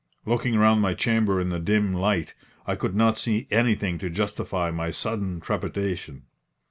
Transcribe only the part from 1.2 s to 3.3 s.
in the dim light, I could not